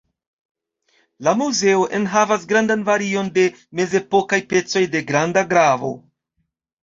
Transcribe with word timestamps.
La 1.27 1.33
muzeo 1.41 1.83
enhavas 1.97 2.47
grandan 2.53 2.85
varion 2.87 3.29
de 3.37 3.45
mezepokaj 3.81 4.41
pecoj 4.53 4.83
de 4.95 5.03
granda 5.11 5.45
gravo. 5.55 5.93